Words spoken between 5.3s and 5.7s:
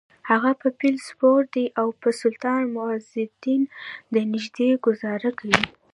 کوي: